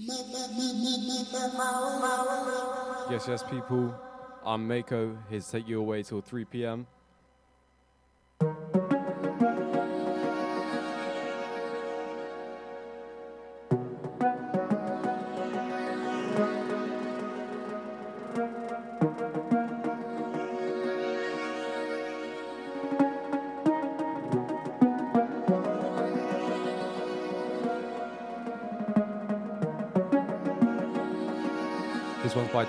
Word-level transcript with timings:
Yes, 0.00 0.30
yes, 3.26 3.42
people. 3.42 3.92
I'm 4.44 4.68
Mako. 4.68 5.18
Here's 5.28 5.50
take 5.50 5.66
you 5.66 5.80
away 5.80 6.04
till 6.04 6.20
3 6.20 6.44
p.m. 6.44 6.86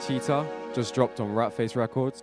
Cheetah, 0.06 0.48
just 0.74 0.96
dropped 0.96 1.20
on 1.20 1.30
Ratface 1.30 1.76
Records. 1.76 2.22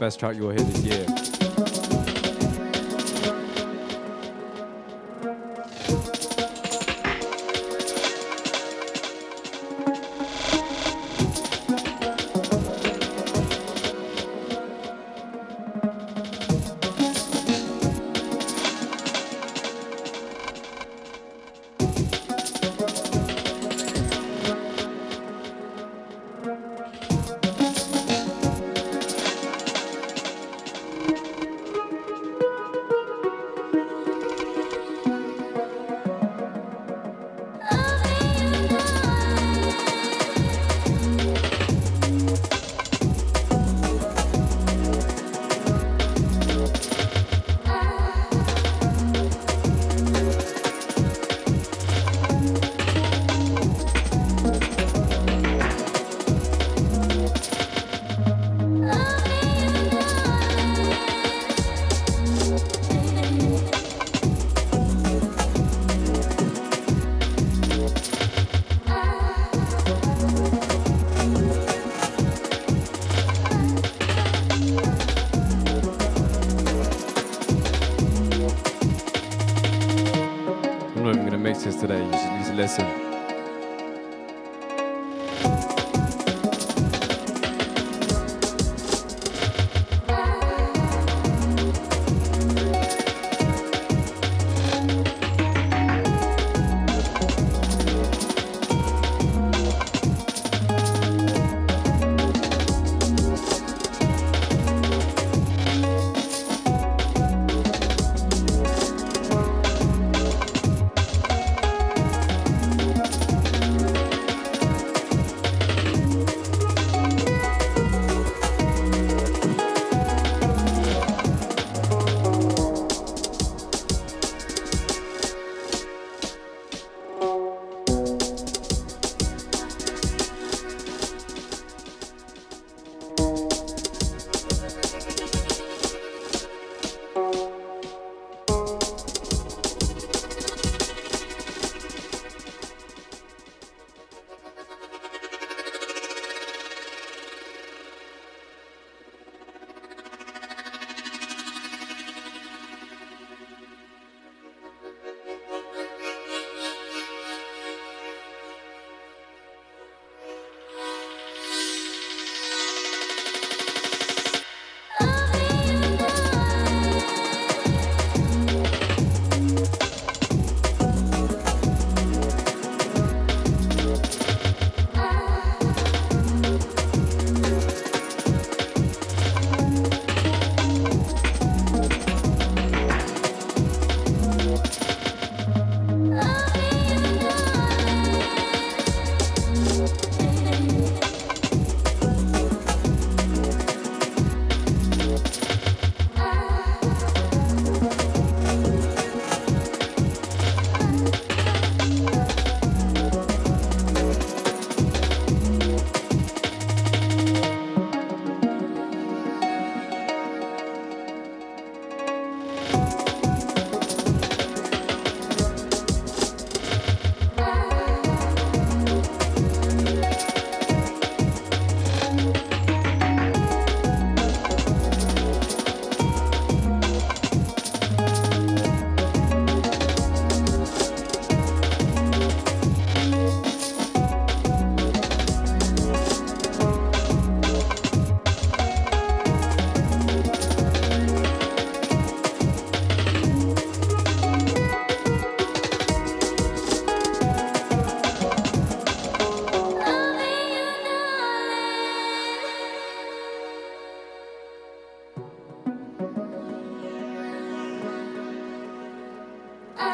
Best 0.00 0.18
track 0.18 0.34
you'll 0.34 0.50
hear 0.50 0.58
this 0.58 0.82
year. 0.82 1.51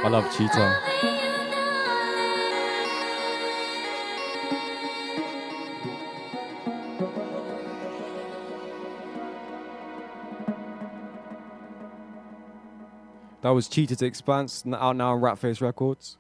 I 0.09 0.11
love 0.11 0.35
Cheetah. 0.35 0.81
That 13.43 13.51
was 13.51 13.69
Cheetah's 13.69 14.01
Expanse, 14.01 14.65
out 14.67 14.97
now 14.97 15.13
on 15.13 15.21
Ratface 15.21 15.61
Records. 15.61 16.17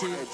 shit. 0.00 0.27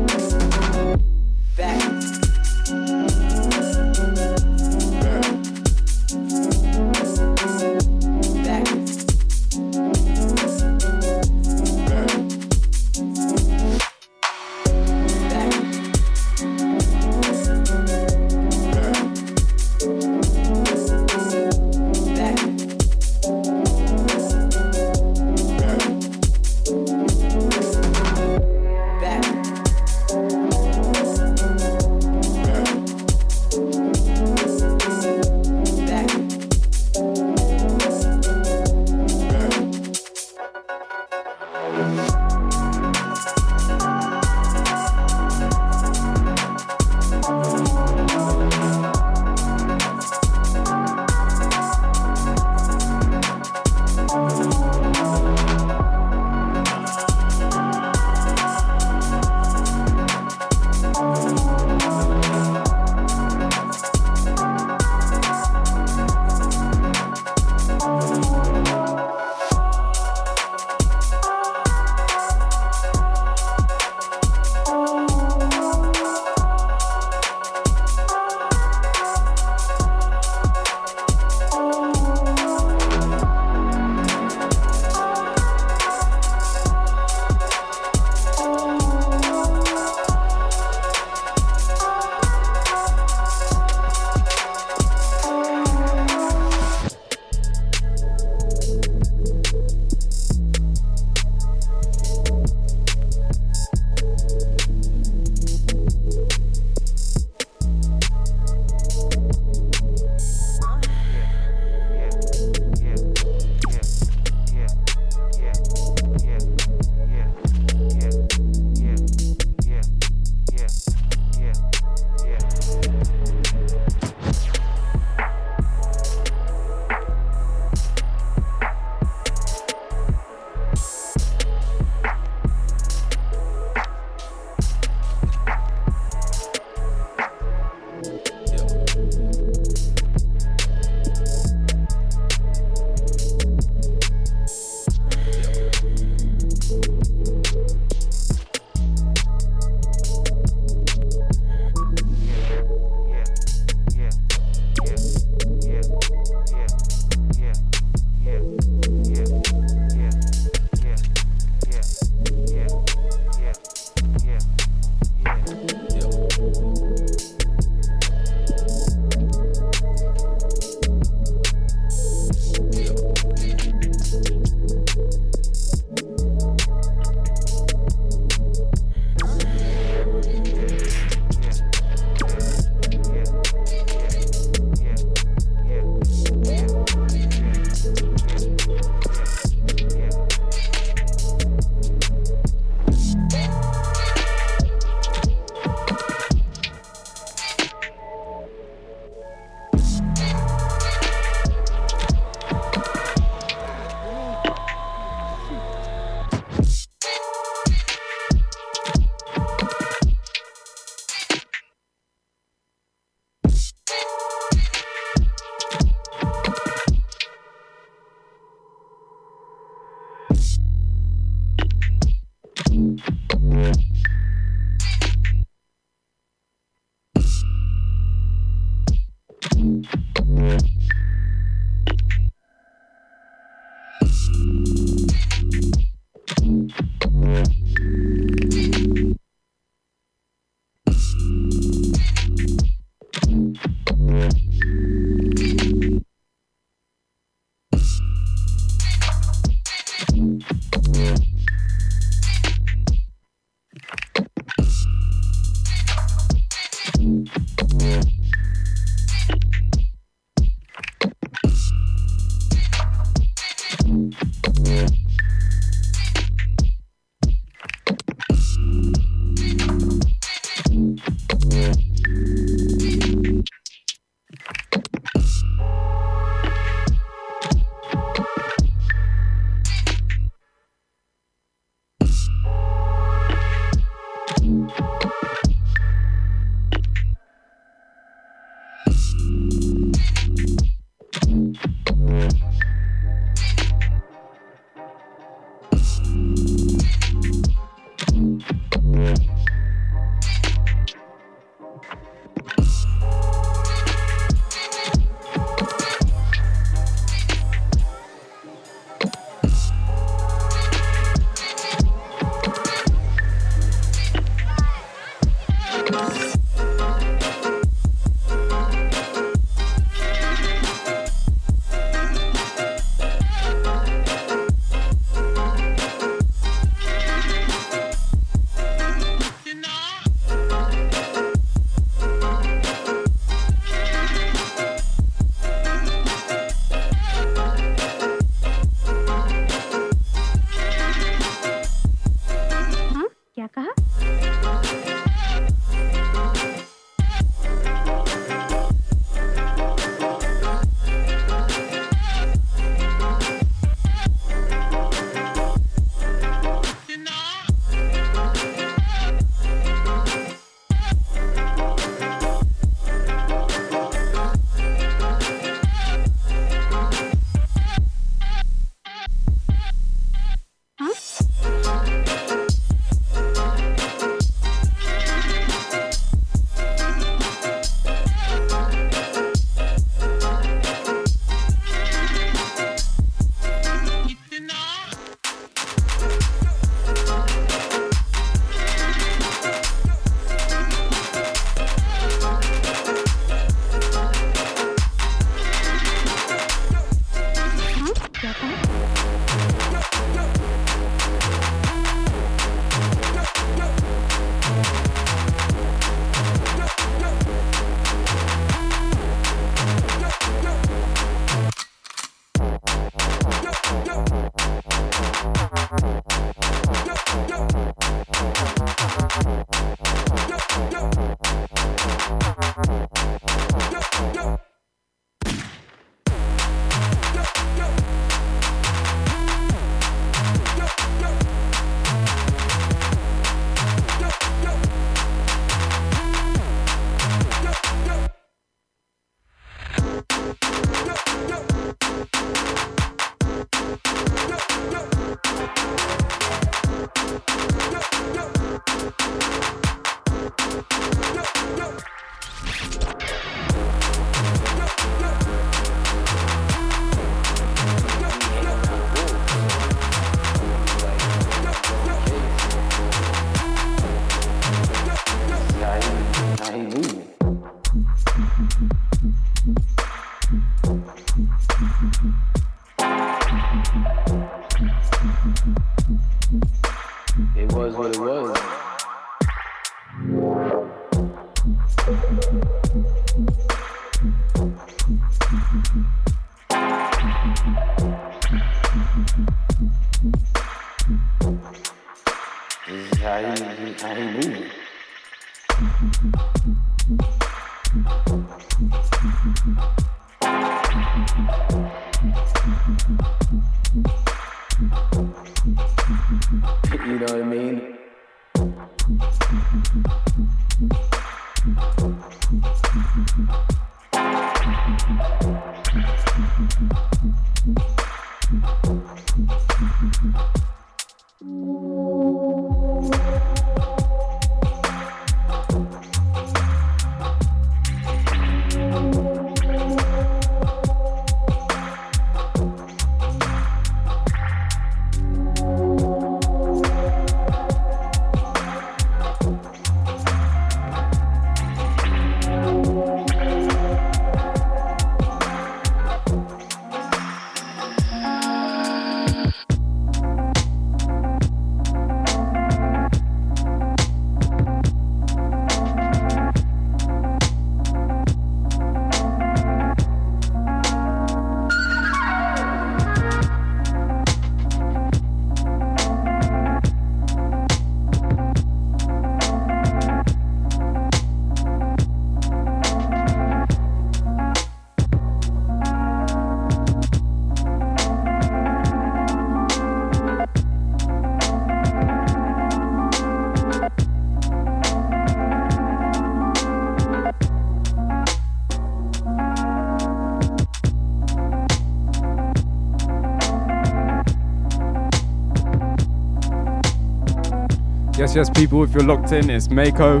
Yes, 598.14 598.30
people, 598.30 598.62
if 598.62 598.72
you're 598.72 598.84
locked 598.84 599.10
in, 599.10 599.28
it's 599.28 599.50
Mako 599.50 600.00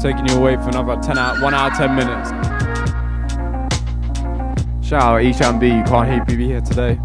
taking 0.00 0.26
you 0.26 0.36
away 0.36 0.56
for 0.56 0.70
another 0.70 0.96
10 1.02 1.18
out, 1.18 1.42
1 1.42 1.52
hour, 1.52 1.70
10 1.70 1.94
minutes. 1.94 2.30
Shout 4.88 5.02
out 5.02 5.22
Ishan 5.22 5.58
B, 5.58 5.66
you 5.66 5.82
can't 5.82 6.08
hear 6.08 6.24
BB 6.24 6.46
here 6.46 6.60
today. 6.62 6.98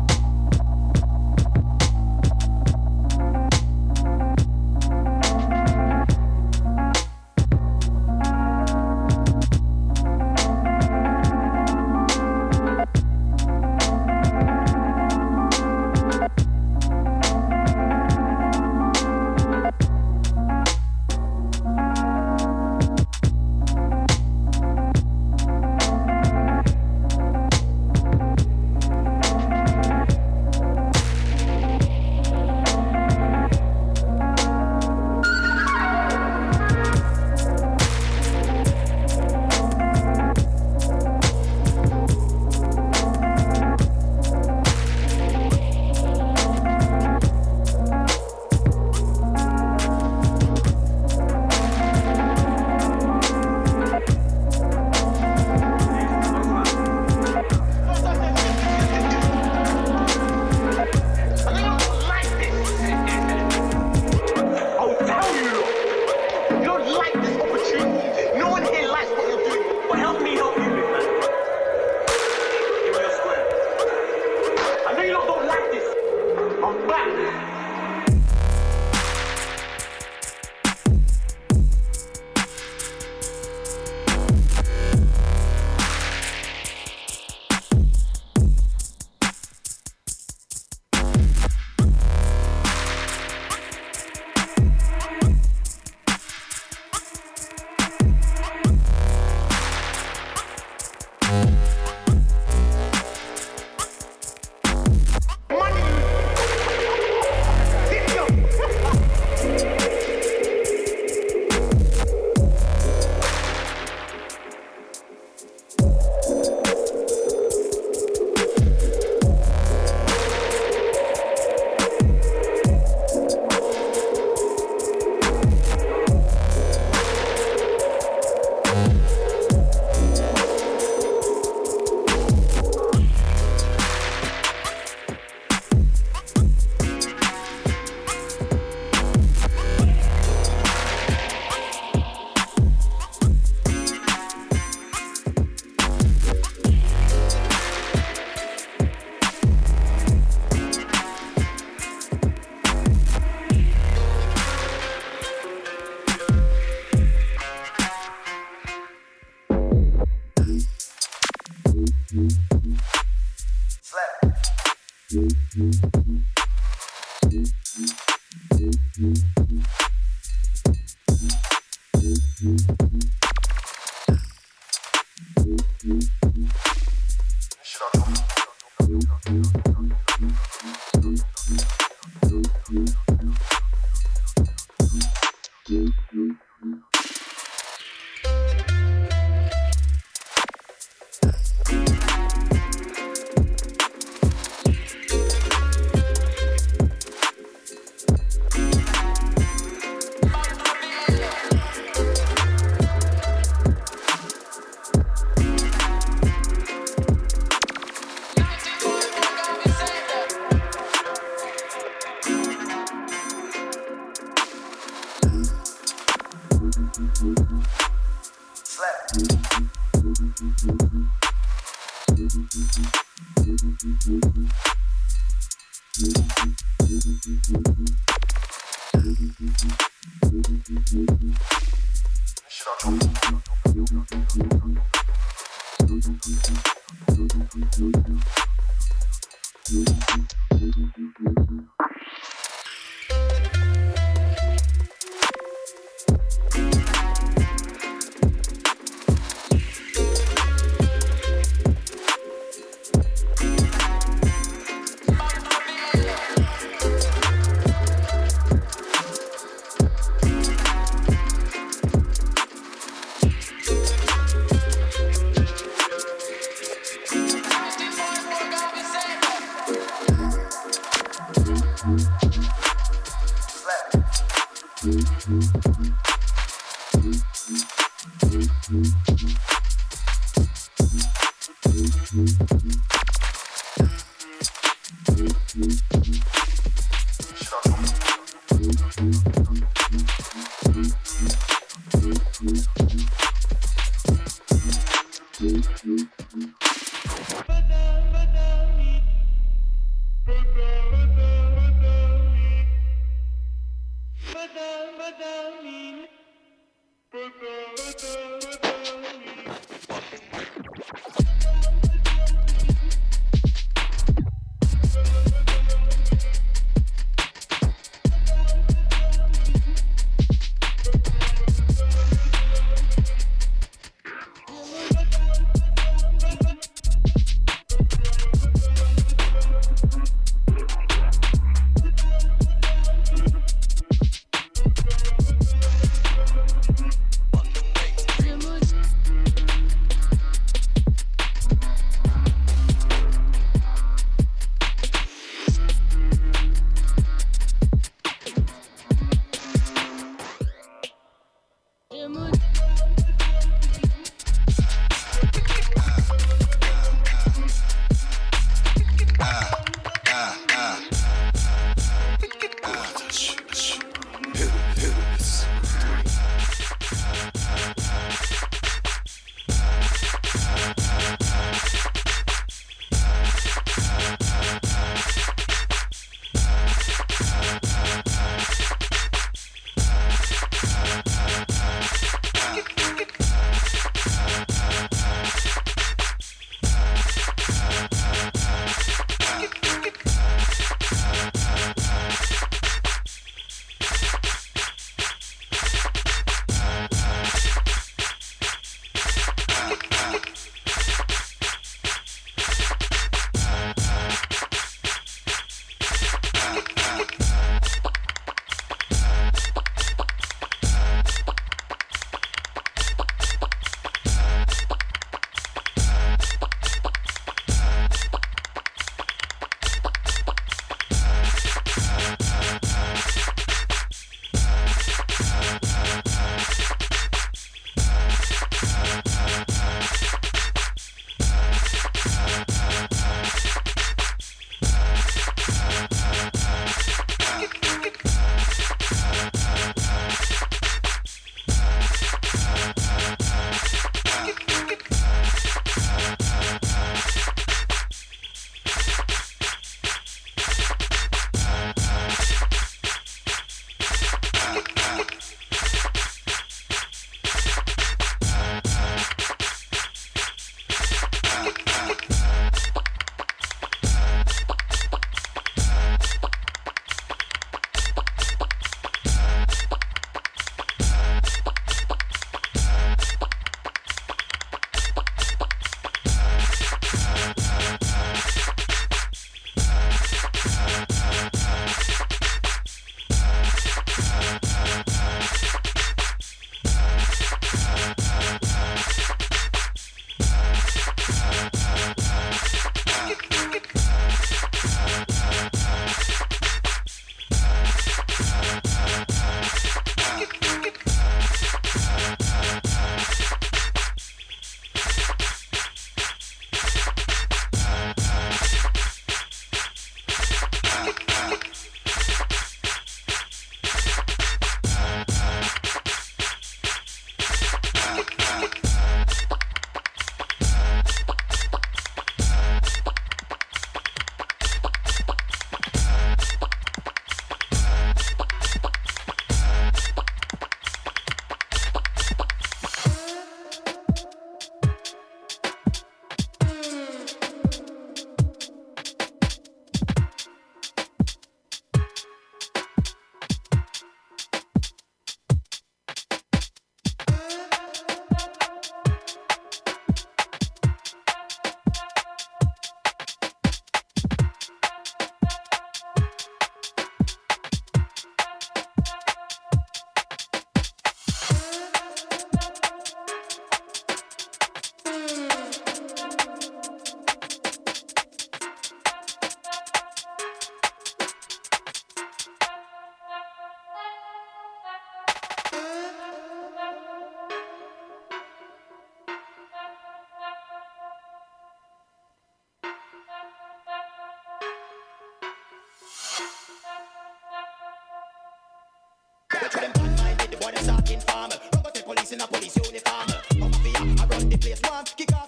One 594.79 594.85
kick 594.95 595.18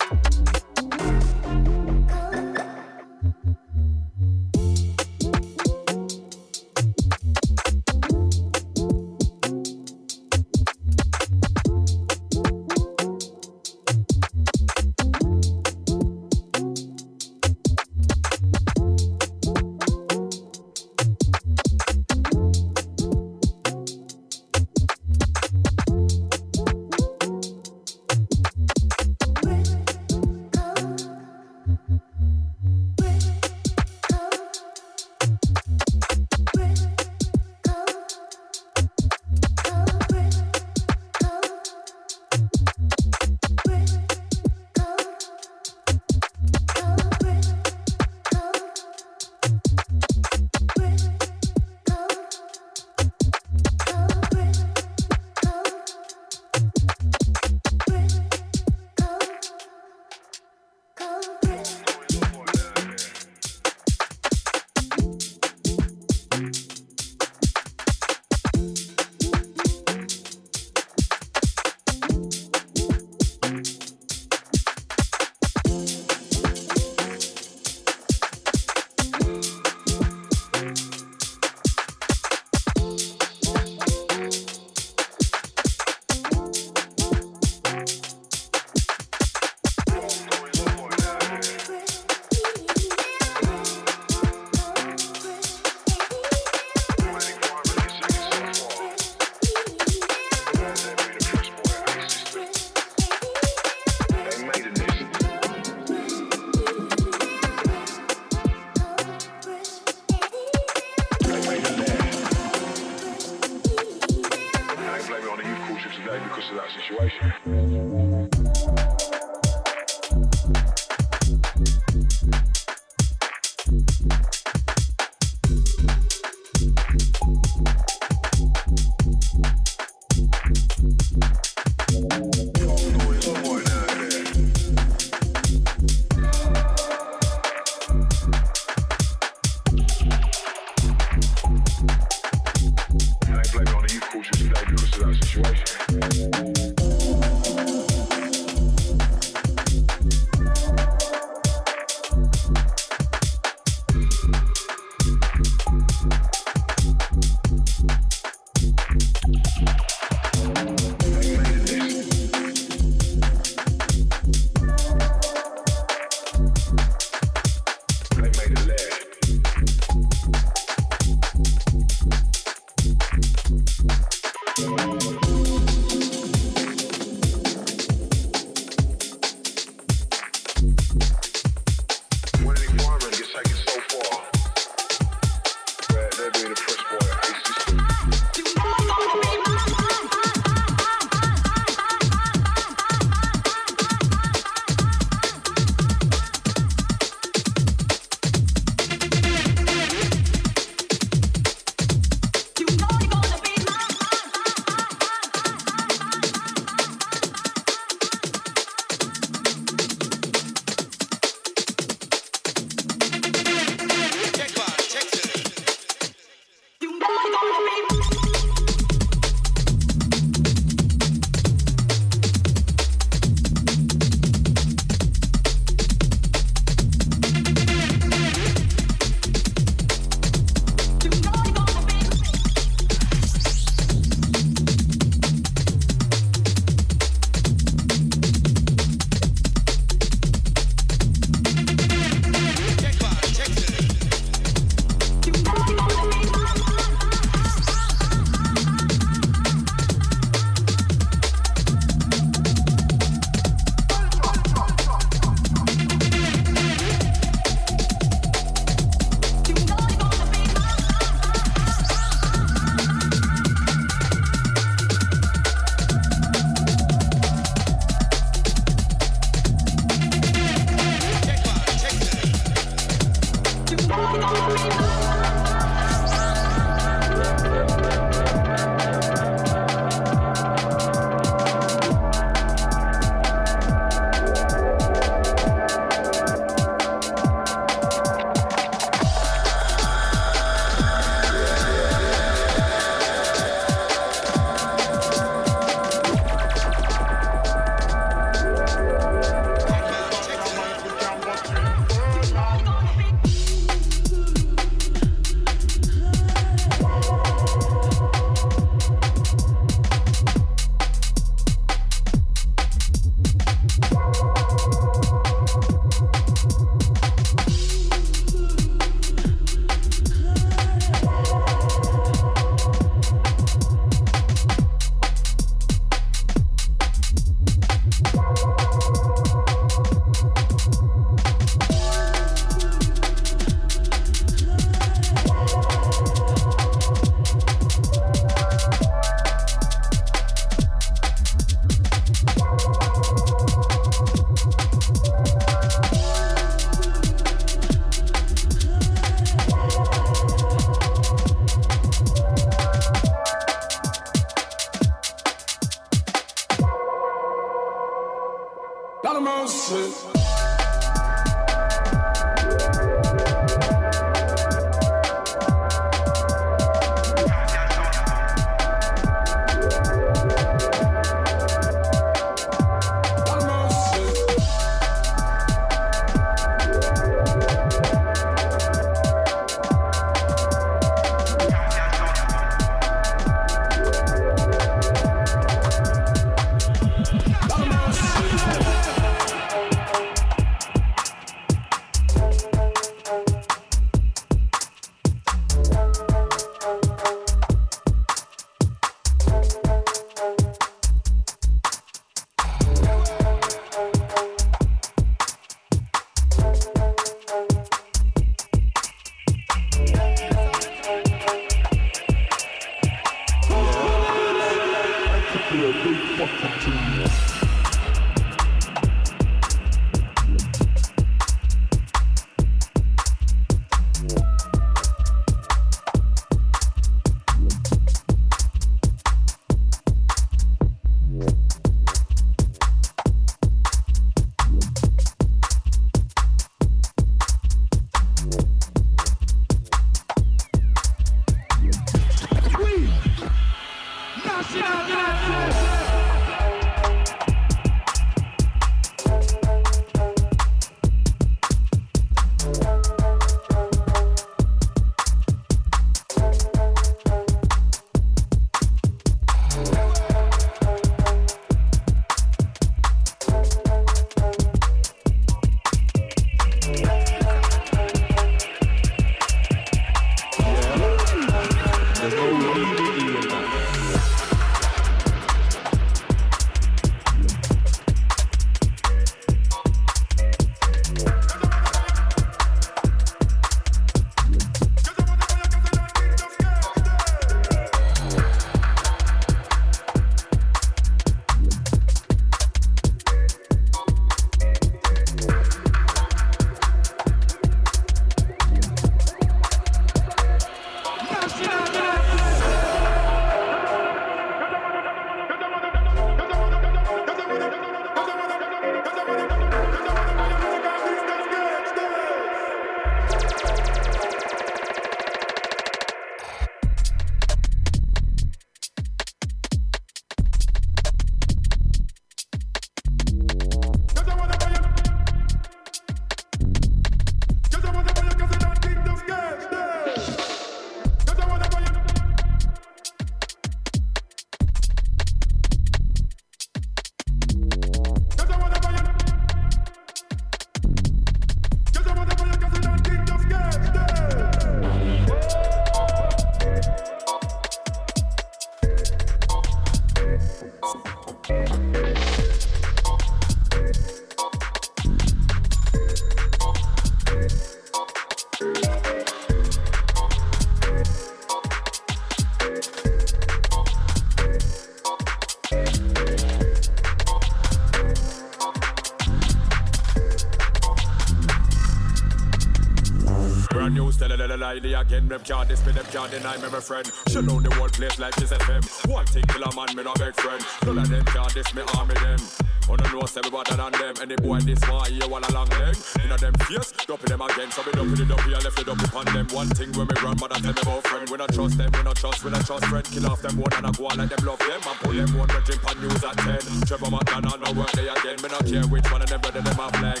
again. 574.74 575.08
Them 575.08 575.20
can't 575.22 575.48
this 575.48 575.64
me, 575.66 575.72
them 575.72 575.86
can't 575.90 576.10
deny 576.10 576.36
me, 576.36 576.48
my 576.50 576.60
friend. 576.60 576.86
Shut 577.08 577.26
down 577.26 577.42
the 577.42 577.54
whole 577.54 577.68
place 577.68 577.98
like 577.98 578.14
this 578.16 578.30
FM. 578.32 578.90
One 578.90 579.06
thing 579.06 579.24
kill 579.28 579.42
a 579.42 579.54
man, 579.54 579.74
me 579.76 579.82
no 579.82 579.94
beg 579.94 580.14
friend. 580.14 580.44
None 580.66 580.78
of 580.78 580.88
them 580.88 581.04
can't 581.06 581.32
this 581.34 581.54
me, 581.54 581.62
army 581.74 581.94
them. 581.94 582.20
On 582.64 582.76
the 582.80 582.88
nose, 582.92 583.16
everybody 583.16 583.54
than 583.54 583.72
them. 583.72 583.94
Any 584.00 584.16
boy 584.16 584.40
this 584.40 584.60
one, 584.68 584.90
here, 584.90 585.08
one 585.08 585.24
along 585.24 585.48
leg. 585.60 585.76
In 586.02 586.10
a 586.10 586.16
them 586.16 586.34
face, 586.48 586.72
dumping 586.86 587.12
them 587.12 587.20
again. 587.20 587.50
So 587.50 587.62
we 587.62 587.72
dump 587.72 587.98
it 587.98 588.10
up 588.10 588.20
here, 588.24 588.40
left 588.40 588.58
it 588.58 588.68
up 588.68 588.80
upon 588.80 589.04
them. 589.12 589.26
One 589.32 589.48
thing 589.52 589.70
when 589.76 589.86
me 589.86 589.96
run, 590.02 590.16
mother 590.18 590.40
tell 590.40 590.52
me 590.52 590.62
about 590.62 590.82
friend. 590.88 591.08
We 591.10 591.16
not 591.16 591.32
trust 591.32 591.58
them, 591.58 591.70
we 591.72 591.82
not 591.82 591.96
trust, 591.96 592.24
we 592.24 592.30
not 592.30 592.46
trust 592.46 592.64
friend. 592.66 592.84
Kill 592.84 593.06
off 593.06 593.20
them 593.20 593.36
one 593.36 593.52
and 593.52 593.66
I 593.66 593.70
go 593.72 593.86
on 593.86 593.98
like 593.98 594.08
them 594.08 594.24
love 594.24 594.40
them. 594.40 594.60
And 594.64 594.78
pull 594.80 594.92
them 594.92 595.10
one, 595.12 595.28
drink 595.28 595.62
on 595.68 595.76
news 595.80 596.04
at 596.04 596.16
10. 596.16 596.66
Trevor 596.66 596.90
McDonald, 596.90 597.40
no 597.44 597.52
work 597.52 597.72
day 597.72 597.88
again. 597.88 598.16
Me 598.24 598.28
not 598.32 598.44
care 598.48 598.64
which 598.64 598.88
one 598.90 599.02
of 599.02 599.08
them 599.12 599.20
brother 599.20 599.42
them 599.44 599.60
a 599.60 599.68
flag. 599.76 600.00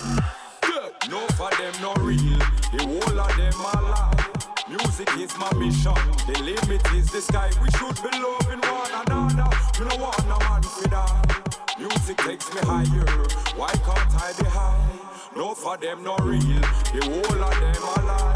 No 1.10 1.20
for 1.36 1.50
them, 1.60 1.74
no 1.82 1.92
real. 2.00 2.38
The 2.72 2.80
whole 2.80 3.20
of 3.20 3.36
them 3.36 3.60
are 3.60 3.82
lie. 3.82 4.33
Music 4.74 5.08
is 5.18 5.38
my 5.38 5.52
mission. 5.54 5.94
The 6.26 6.36
limit 6.42 6.82
is 6.94 7.06
the 7.12 7.20
sky. 7.20 7.48
We 7.62 7.70
should 7.78 7.94
be 8.02 8.10
loving 8.18 8.58
one 8.58 8.90
another. 9.06 9.48
We 9.78 9.88
don't 9.88 10.00
want 10.00 10.26
no 10.26 10.36
man 10.40 10.62
for 10.62 10.88
that. 10.88 11.78
Music 11.78 12.16
takes 12.16 12.52
me 12.52 12.60
higher. 12.62 13.06
Why 13.54 13.70
can't 13.70 14.14
I 14.20 14.32
be 14.36 14.48
high? 14.48 14.98
No 15.36 15.54
for 15.54 15.76
them, 15.76 16.02
no 16.02 16.16
real. 16.16 16.42
The 16.90 17.00
whole 17.06 17.44
of 17.44 17.54
them 17.62 17.82
are 17.92 18.02
lie. 18.02 18.34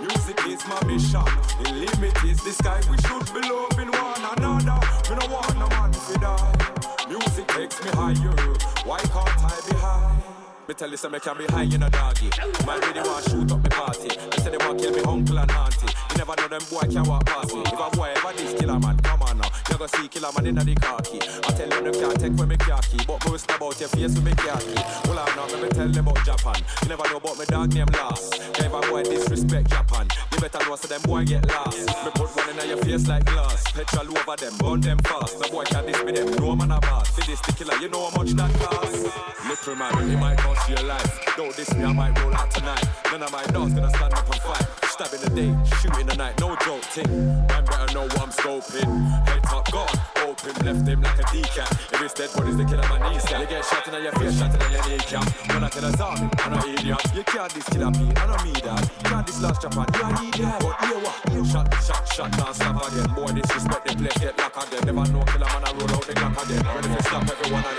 Music 0.00 0.38
is 0.46 0.64
my 0.68 0.78
mission. 0.86 1.26
The 1.58 1.72
limit 1.72 2.24
is 2.30 2.38
the 2.44 2.52
sky. 2.52 2.80
We 2.88 2.96
should 2.98 3.26
be 3.34 3.40
loving 3.48 3.90
one 3.90 4.22
another. 4.38 4.78
We 5.10 5.16
don't 5.18 5.32
want 5.32 5.58
no 5.58 5.66
man 5.68 5.90
to 5.90 6.14
die. 6.20 7.06
Music 7.08 7.48
takes 7.48 7.82
me 7.82 7.90
higher. 7.90 8.36
Why 8.84 8.98
can't 8.98 9.44
I 9.44 9.60
be 9.68 9.76
high? 9.78 10.31
Me 10.72 10.76
tell 10.76 10.90
you 10.90 10.96
some 10.96 11.12
me 11.12 11.20
can 11.20 11.36
be 11.36 11.44
high 11.44 11.64
in 11.64 11.82
a 11.82 11.90
doggy. 11.90 12.30
Man 12.66 12.80
really 12.80 13.06
want 13.06 13.28
shoot 13.28 13.52
up 13.52 13.62
me 13.62 13.68
party. 13.68 14.08
They 14.08 14.36
say 14.38 14.50
they 14.52 14.56
want 14.56 14.80
kill 14.80 14.92
me 14.92 15.02
uncle 15.02 15.38
and 15.38 15.50
auntie. 15.50 15.86
You 15.86 16.16
never 16.16 16.34
know 16.38 16.48
them 16.48 16.62
boy 16.70 16.80
can 16.90 17.04
walk 17.04 17.26
past 17.26 17.54
me. 17.54 17.60
If 17.60 17.72
a 17.74 17.90
boy 17.94 18.10
ever 18.16 18.32
this 18.32 18.58
killer 18.58 18.78
man, 18.78 18.96
come. 19.00 19.21
You 19.70 19.78
go 19.78 19.86
see 19.86 20.08
killer 20.08 20.30
man 20.34 20.46
inna 20.46 20.64
the 20.64 20.74
car 20.74 21.00
key. 21.02 21.20
I 21.20 21.50
tell 21.52 21.68
them 21.68 21.84
them 21.84 21.94
can't 21.94 22.20
take 22.20 22.34
when 22.34 22.48
me 22.48 22.56
key 22.56 23.04
but 23.06 23.20
me 23.24 23.38
about 23.56 23.80
your 23.80 23.88
face 23.88 24.14
with 24.14 24.24
me 24.24 24.32
khaki. 24.32 24.74
Well 25.08 25.18
I 25.18 25.34
know 25.36 25.62
me 25.62 25.68
tell 25.68 25.88
them 25.88 26.08
about 26.08 26.24
Japan. 26.24 26.60
You 26.82 26.88
never 26.88 27.08
know 27.08 27.16
about 27.16 27.38
me 27.38 27.44
dog 27.46 27.74
name 27.74 27.86
last. 27.92 28.34
If 28.58 28.72
a 28.72 28.80
boy 28.90 29.02
disrespect 29.02 29.70
Japan, 29.70 30.08
you 30.32 30.38
better 30.40 30.58
know 30.66 30.76
so 30.76 30.88
them 30.88 31.02
boy 31.02 31.24
get 31.24 31.48
lost. 31.48 31.86
Me 32.04 32.10
put 32.14 32.28
one 32.36 32.50
inna 32.50 32.64
your 32.66 32.76
face 32.78 33.06
like 33.08 33.24
glass. 33.24 33.70
Petrol 33.72 34.18
over 34.18 34.36
them, 34.36 34.56
burn 34.58 34.80
them 34.80 34.98
fast. 34.98 35.40
No 35.40 35.48
boy 35.50 35.64
can 35.64 35.86
diss 35.86 36.02
me 36.04 36.12
them, 36.12 36.32
no 36.36 36.56
man 36.56 36.72
a 36.72 36.80
boss. 36.80 37.08
See 37.14 37.22
this 37.30 37.40
the 37.40 37.52
killer, 37.52 37.76
you 37.80 37.88
know 37.88 38.08
how 38.08 38.16
much 38.18 38.30
that 38.32 38.52
cost. 38.60 39.06
Little 39.48 39.76
man, 39.76 40.10
he 40.10 40.16
might 40.16 40.38
cost 40.38 40.68
your 40.68 40.82
life. 40.86 41.34
Don't 41.36 41.54
diss 41.56 41.74
me, 41.74 41.84
I 41.84 41.92
might 41.92 42.18
roll 42.20 42.34
out 42.34 42.50
tonight. 42.50 42.84
None 43.10 43.22
of 43.22 43.32
my 43.32 43.44
dogs 43.46 43.74
gonna 43.74 43.90
stand 43.90 44.14
up 44.14 44.26
and 44.26 44.42
fight. 44.42 44.66
Stab 44.84 45.12
in 45.12 45.20
the 45.20 45.30
day, 45.30 45.50
shoot 45.80 45.98
in 46.00 46.06
the 46.06 46.16
night, 46.16 46.38
no 46.40 46.56
joke 46.56 46.82
ting. 46.92 47.08
Man 47.48 47.64
better 47.64 47.92
know 47.94 48.02
what 48.02 48.20
I'm 48.20 48.30
scoping. 48.30 49.28
Head 49.28 49.41
top 49.42 49.70
gone, 49.72 49.88
open, 50.26 50.54
left 50.64 50.86
him 50.86 51.00
like 51.02 51.18
a 51.18 51.22
decaf. 51.30 51.70
If 51.92 52.02
it's 52.02 52.14
dead 52.14 52.30
bodies, 52.34 52.56
they 52.56 52.64
kill 52.64 52.80
him 52.80 52.88
my 52.88 52.98
knees. 53.10 53.24
You 53.30 53.46
get 53.46 53.64
shot 53.64 53.86
in 53.88 54.02
your 54.02 54.12
face, 54.12 54.38
shot 54.38 54.54
in 54.54 54.60
your 54.72 54.82
kneecap. 54.88 55.26
When 55.52 55.64
I 55.64 55.68
kill 55.68 55.84
a 55.84 55.90
zombie, 55.96 56.28
I'm 56.38 56.52
an 56.52 56.68
idiot. 56.68 57.00
You 57.14 57.24
can't 57.24 57.52
diss 57.54 57.68
killer 57.68 57.90
me, 57.90 58.12
I 58.16 58.26
don't 58.26 58.44
mean 58.44 58.62
that. 58.64 58.82
You 58.82 59.10
can't 59.10 59.26
diss 59.26 59.40
last 59.42 59.62
Japan, 59.62 59.86
you 59.94 60.02
an 60.04 60.14
idiot. 60.28 60.54
But 60.60 60.74
here 60.86 61.00
what? 61.02 61.16
Shot, 61.46 61.66
shot, 61.82 62.08
shot, 62.08 62.32
can't 62.32 62.54
stop 62.54 62.76
again. 62.88 63.14
Boy, 63.14 63.32
disrespect 63.32 63.86
the 63.88 63.94
place, 63.96 64.18
get 64.18 64.38
locked 64.38 64.68
again. 64.68 64.84
Never 64.86 65.04
know 65.12 65.24
killer 65.24 65.46
man, 65.46 65.64
I 65.64 65.72
roll 65.72 65.90
out 65.90 66.06
the 66.06 66.14
clock 66.14 66.44
again. 66.44 66.64
Ready 66.64 66.88
to 66.88 67.02
stop 67.02 67.28
every 67.28 67.50
one 67.52 67.64
of 67.64 67.76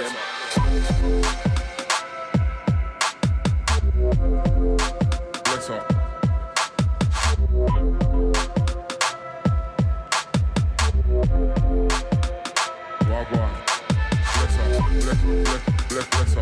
them. 4.43 4.52
Up. 15.41 15.63
Bless, 15.89 16.33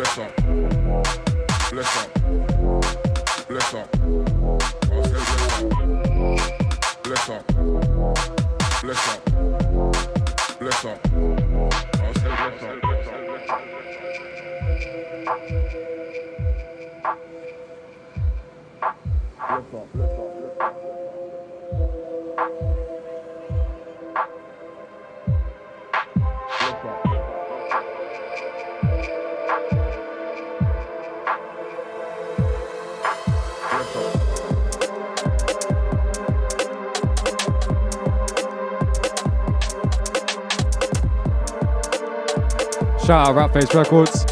bless, 0.00 0.18
up. 0.18 0.34
Bless, 1.70 1.96
up. 1.98 2.08
Bless, 3.48 3.74
up. 3.74 3.88
I'll 4.90 5.04
say 5.04 5.12
bless 7.04 7.28
up. 7.28 7.44
Bless, 8.82 9.08
up. 9.08 9.22
Bless, 10.58 10.84
up. 10.84 10.86
Up. 10.86 11.00
I'll 12.00 12.14
say 12.14 12.30
bless 12.30 12.62
up. 12.62 12.80
Bless, 12.80 13.04
bless, 19.50 19.68
bless, 19.70 19.88
bless 19.92 20.19
Shout 43.10 43.36
out 43.36 43.50
Ratface 43.52 43.74
Records. 43.74 44.29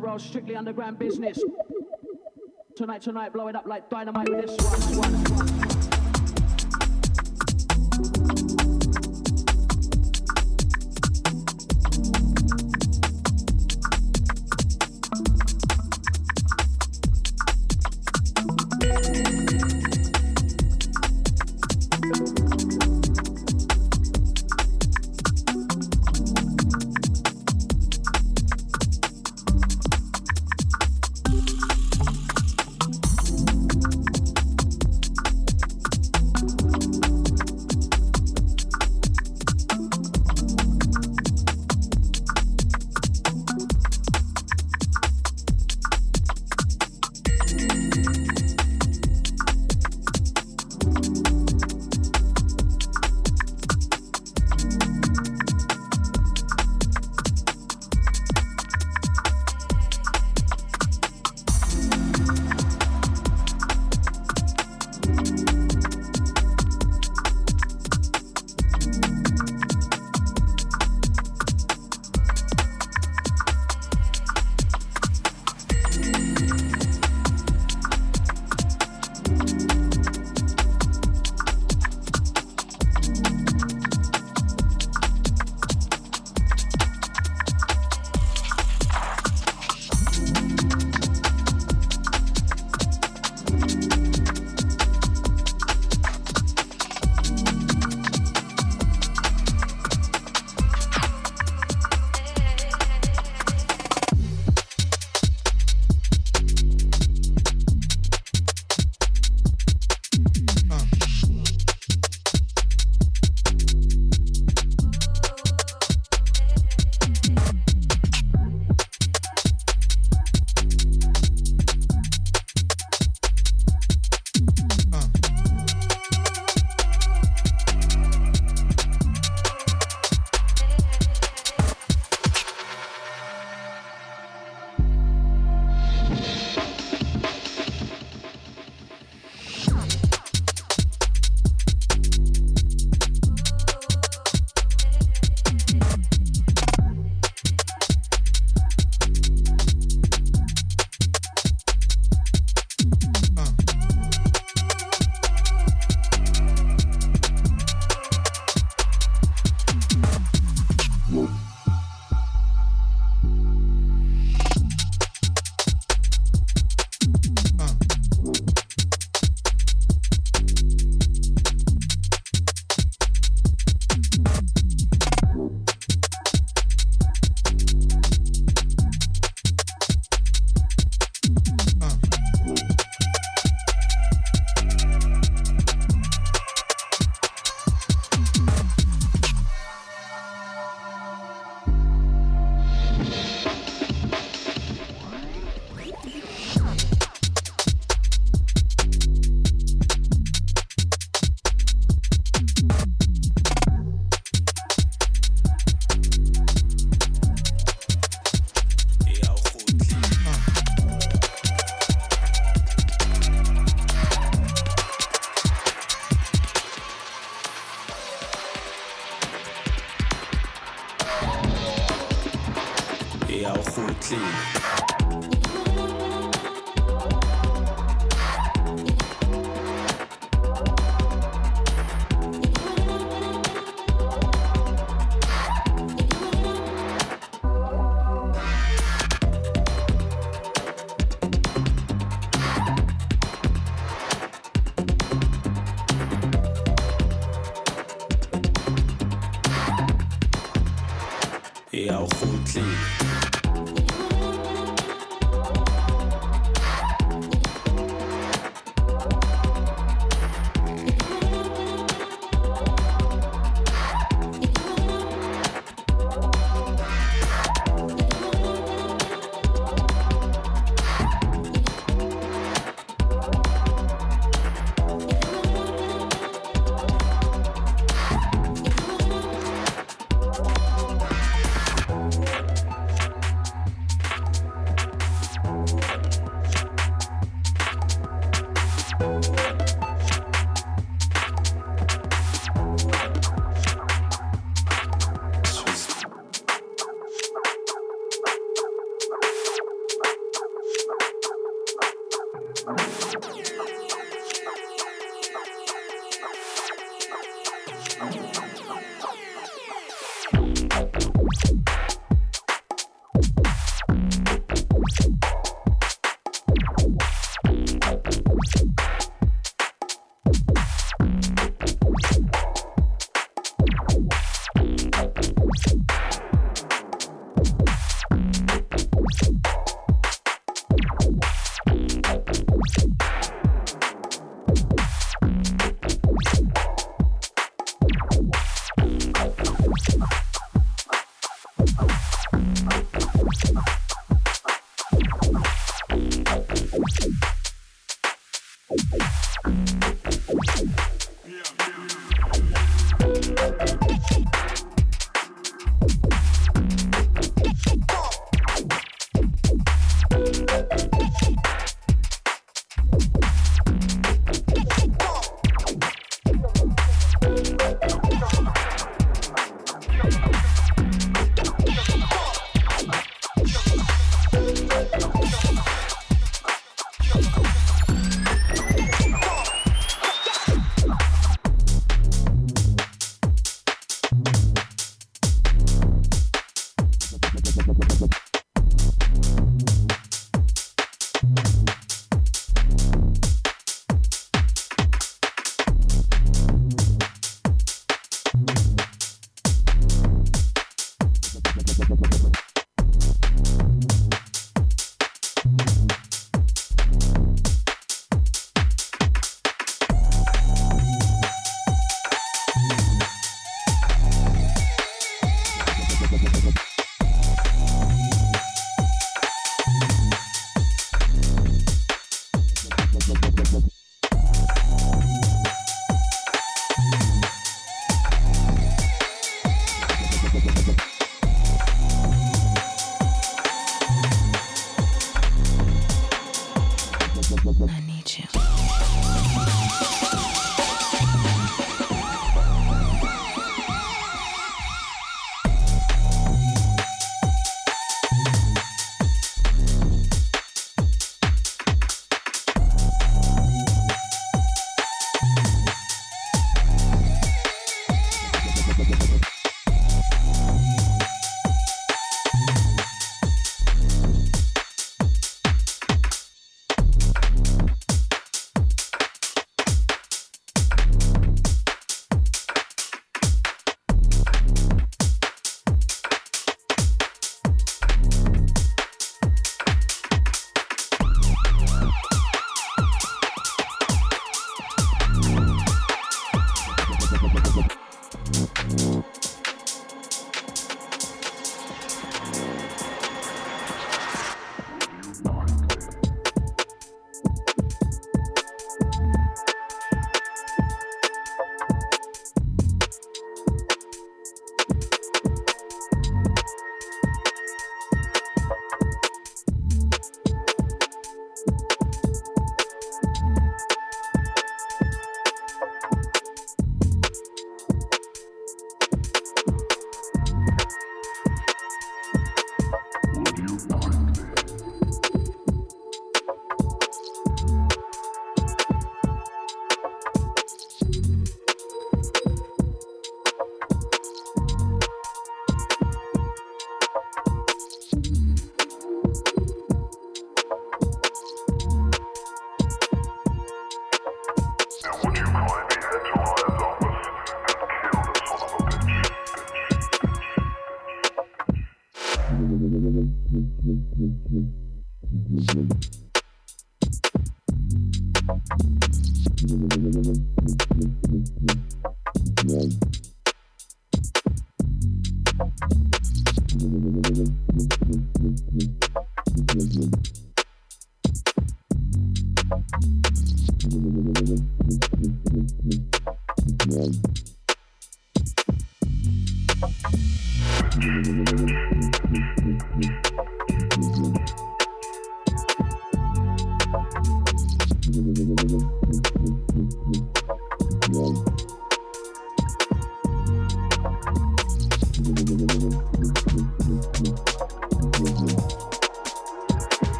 Roll 0.00 0.18
strictly 0.18 0.56
underground 0.56 0.98
business. 0.98 1.42
Tonight, 2.76 3.02
tonight, 3.02 3.32
blow 3.32 3.48
it 3.48 3.56
up 3.56 3.66
like 3.66 3.88
dynamite 3.88 4.28
with 4.28 4.46
this 4.46 4.56
one. 4.64 4.83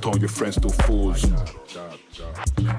Turn 0.00 0.20
your 0.20 0.28
friends 0.28 0.60
to 0.60 0.68
fools. 0.68 1.24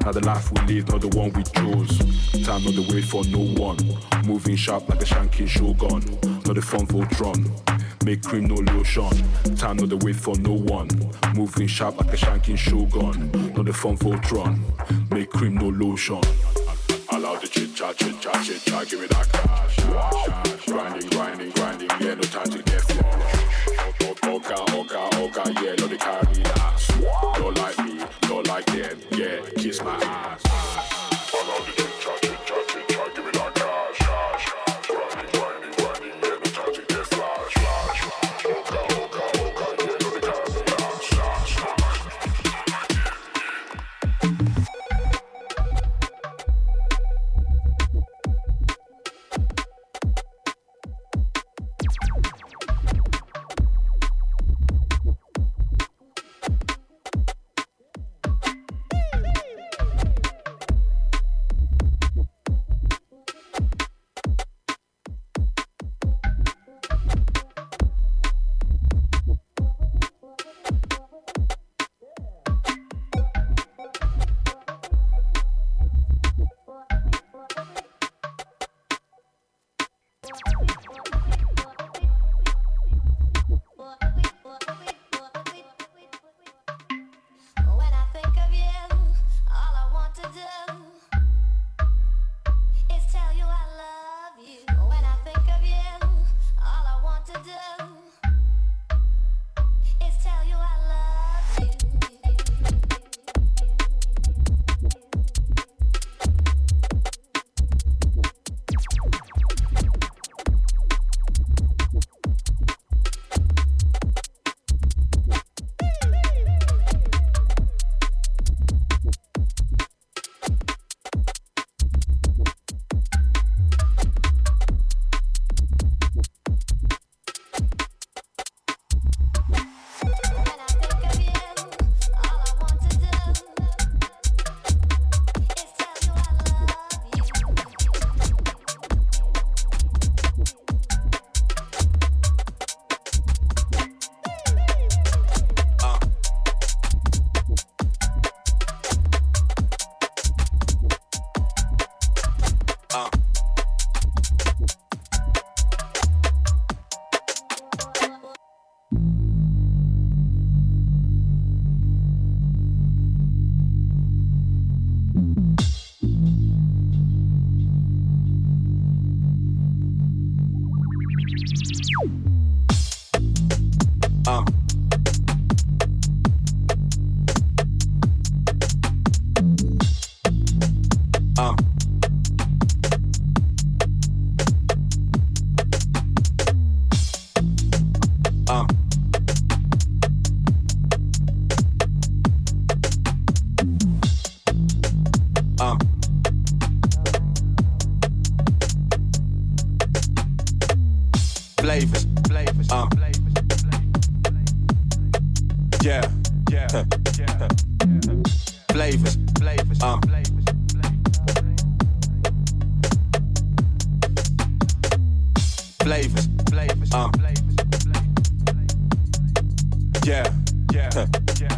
Now 0.02 0.11
the 0.11 0.22
life 0.23 0.52
we 0.52 0.76
live, 0.76 0.89
not 0.89 1.02
the 1.02 1.10
one 1.10 1.31
we 1.34 1.44
chose. 1.44 1.98
Time 2.45 2.64
not 2.64 2.76
the 2.76 2.88
wait 2.94 3.06
for 3.06 3.23
no 3.26 3.39
one. 3.61 3.77
Moving 4.26 4.56
sharp 4.56 4.88
like 4.88 5.02
a 5.02 5.06
shanking 5.06 5.48
shogun. 5.48 6.02
Not 6.45 6.56
the 6.56 6.61
fun 6.61 6.85
for 6.85 7.03
Voltron. 7.03 8.06
Make 8.06 8.23
cream 8.23 8.45
no 8.45 8.56
lotion. 8.73 9.10
Time 9.56 9.77
not 9.77 9.89
the 9.89 9.98
wait 9.98 10.15
for 10.15 10.38
no 10.38 10.53
one. 10.53 10.89
Moving 11.35 11.68
sharp 11.68 11.98
like 11.98 12.14
a 12.14 12.18
shanking 12.18 12.57
shogun. 12.57 13.31
Not 13.53 13.65
the 13.65 13.73
fun 13.73 13.98
for 13.98 14.14
Voltron. 14.14 14.60
Make 15.11 15.30
cream 15.31 15.56
no 15.56 15.69
lotion. 15.69 16.22
Allow 17.11 17.35
the 17.38 17.48
chit 17.48 17.76
chat, 17.76 17.98
chit 17.98 18.19
chat, 18.22 18.44
chit 18.44 18.61
chat, 18.64 18.88
give 18.88 19.02
me 19.02 19.07
that 19.07 19.27
cash. 19.31 20.65
Grinding, 20.65 21.10
grinding, 21.10 21.49
grinding, 21.52 21.89
yeah, 21.99 22.14
no 22.15 22.22
time 22.22 22.49
to 22.49 22.61
get. 22.64 22.97
Oka, 24.38 24.54
oka, 24.78 25.10
oka, 25.18 25.52
yeah, 25.64 25.74
no 25.80 25.88
they 25.88 25.98
carry 25.98 26.44
last. 26.44 26.92
Don't 27.34 27.58
like 27.58 27.80
me, 27.84 28.06
don't 28.22 28.48
like 28.48 28.68
them, 28.68 29.00
yeah, 29.14 29.40
kiss 29.58 29.82
my 29.82 29.96
ass. 29.96 30.37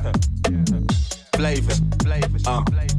blijven, 1.30 1.90
blijven, 1.98 2.40
ah. 2.44 2.64
blijven. 2.64 2.99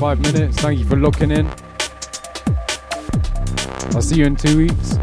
five 0.00 0.18
minutes. 0.22 0.56
Thank 0.56 0.78
you 0.78 0.86
for 0.86 0.96
looking 0.96 1.30
in. 1.30 1.46
I'll 3.94 4.00
see 4.00 4.16
you 4.16 4.24
in 4.24 4.34
two 4.34 4.56
weeks. 4.56 4.99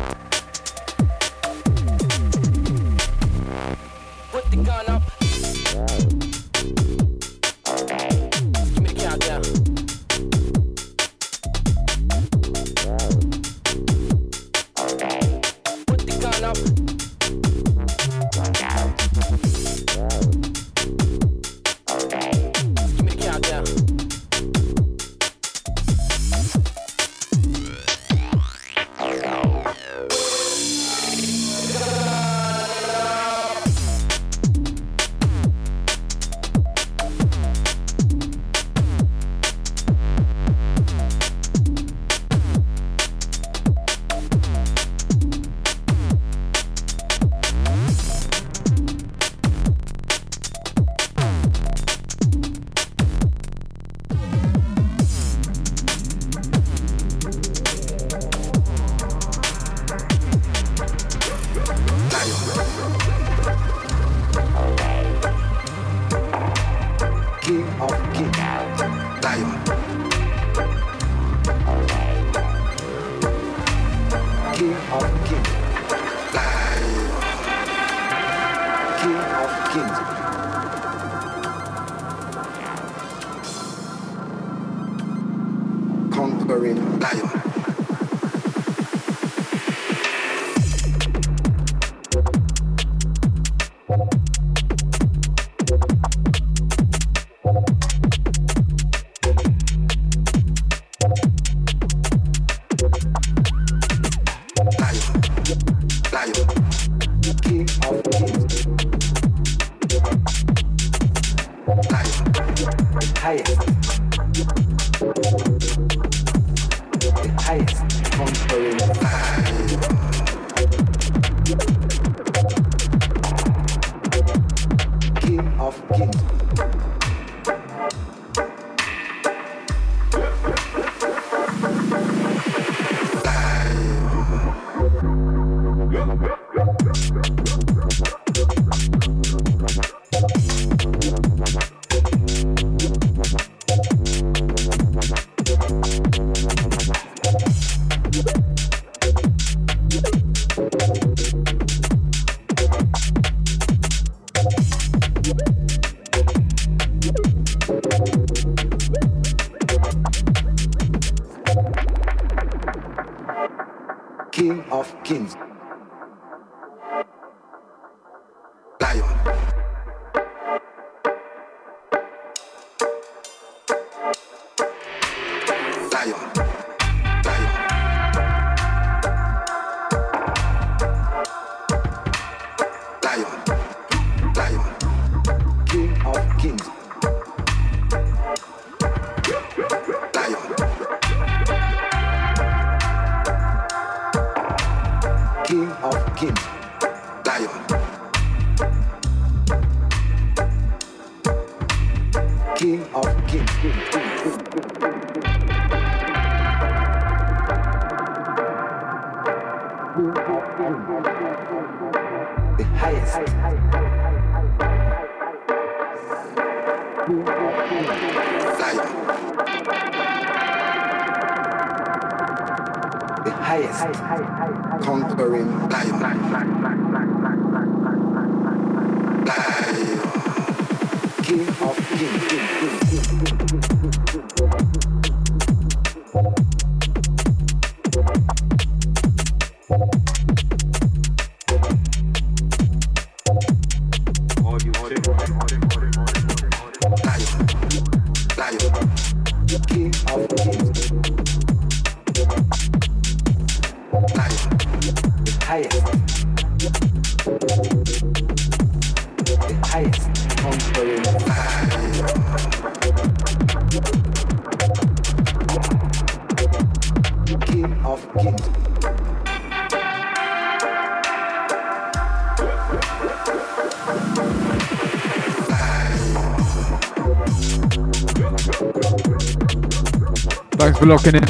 Locking 280.88 281.16
in. 281.16 281.24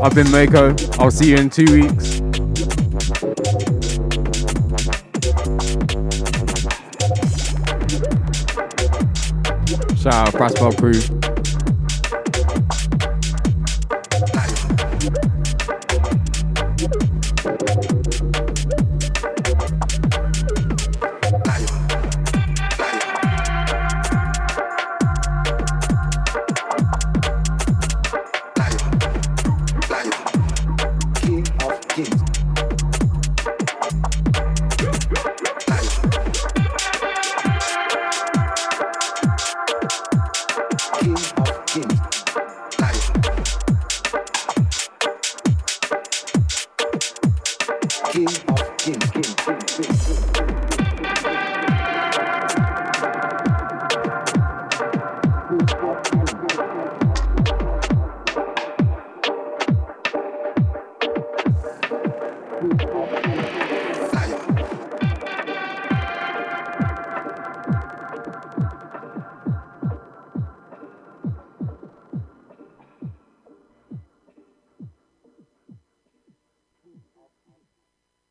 I've 0.00 0.14
been 0.14 0.30
Mako. 0.30 0.76
I'll 1.02 1.10
see 1.10 1.30
you 1.30 1.36
in 1.38 1.50
two 1.50 1.64
weeks. 1.64 2.18
Shout 10.00 10.14
out 10.14 10.34
Brassbell 10.34 10.78
Crew. 10.78 11.17